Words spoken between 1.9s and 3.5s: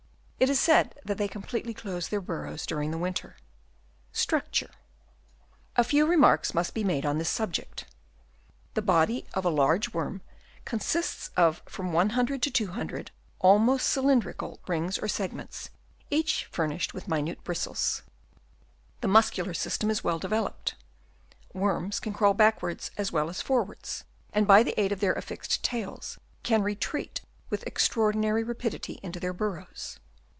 their burrows during the winter.